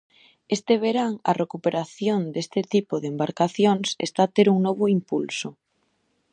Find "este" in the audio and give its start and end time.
0.55-0.73